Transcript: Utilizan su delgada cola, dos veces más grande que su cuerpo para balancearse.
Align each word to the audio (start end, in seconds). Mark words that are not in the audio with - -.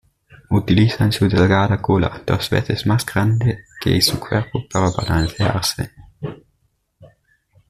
Utilizan 0.49 1.11
su 1.11 1.29
delgada 1.29 1.79
cola, 1.79 2.23
dos 2.25 2.49
veces 2.49 2.87
más 2.87 3.05
grande 3.05 3.65
que 3.79 4.01
su 4.01 4.19
cuerpo 4.19 4.63
para 4.67 4.89
balancearse. 4.89 5.91